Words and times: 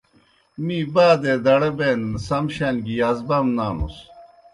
می 0.65 0.79
بادے 0.93 1.33
دڑہ 1.45 1.71
بینَن 1.77 2.01
سم 2.27 2.45
شان 2.55 2.75
گیْ 2.85 2.95
یازبام 2.99 3.45
نانُس۔ 3.55 3.95